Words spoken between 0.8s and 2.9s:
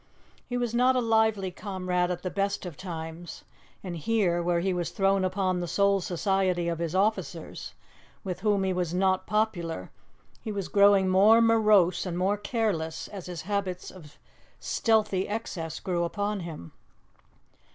a lively comrade at the best of